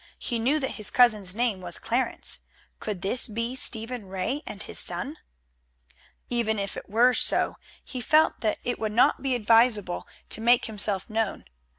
He 0.17 0.39
knew 0.39 0.59
that 0.59 0.77
his 0.81 0.89
cousin's 0.89 1.35
name 1.35 1.61
was 1.61 1.77
Clarence. 1.77 2.39
Could 2.79 3.03
this 3.03 3.27
be 3.27 3.53
Stephen 3.55 4.07
Ray 4.07 4.41
and 4.47 4.63
his 4.63 4.79
son? 4.79 5.17
Even 6.27 6.57
if 6.57 6.75
it 6.75 6.89
were 6.89 7.13
so, 7.13 7.57
he 7.85 8.01
felt 8.01 8.41
that 8.41 8.57
it 8.63 8.79
would 8.79 8.93
not 8.93 9.21
be 9.21 9.35
advisable 9.35 10.07
to 10.29 10.41
make 10.41 10.65
himself 10.65 11.07
known. 11.07 11.45